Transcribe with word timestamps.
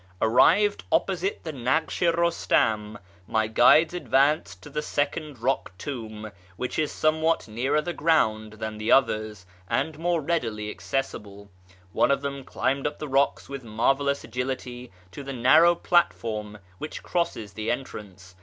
Arrived 0.19 0.83
opposite 0.91 1.43
the 1.43 1.53
Naksh 1.53 2.01
i 2.03 2.09
Rustam, 2.09 2.97
iny 3.29 3.53
guides 3.53 3.93
advanced 3.93 4.63
to 4.63 4.71
tlie 4.71 4.81
second 4.81 5.37
rock 5.43 5.73
tomb, 5.77 6.31
wliich 6.57 6.79
is 6.81 6.91
soniewliat 6.91 7.47
nearer 7.47 7.83
the 7.83 7.93
ground 7.93 8.57
tlian 8.57 8.79
tlie 8.79 8.91
others, 8.91 9.45
and 9.69 9.99
more 9.99 10.19
readily 10.19 10.73
accessil)le. 10.73 11.49
0)ie 11.93 12.11
of 12.11 12.23
them 12.23 12.43
climbed 12.43 12.87
up 12.87 12.97
the 12.97 13.07
rocks 13.07 13.47
with 13.47 13.63
marvellous 13.63 14.23
agility 14.23 14.91
to 15.11 15.21
the 15.21 15.33
narrow 15.33 15.75
platform 15.75 16.57
which 16.79 17.03
crosses 17.03 17.53
the 17.53 17.69
entrance. 17.69 18.33